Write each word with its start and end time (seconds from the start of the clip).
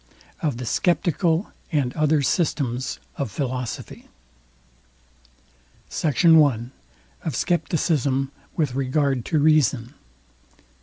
OF 0.41 0.57
THE 0.57 0.65
SCEPTICAL 0.65 1.51
AND 1.71 1.93
OTHER 1.93 2.23
SYSTEMS 2.23 2.97
OF 3.17 3.29
PHILOSOPHY. 3.29 4.07
SECT. 5.89 6.25
I. 6.25 6.71
OF 7.23 7.35
SCEPTICISM 7.35 8.31
WITH 8.57 8.73
REGARD 8.73 9.23
TO 9.23 9.37
REASON. 9.37 9.93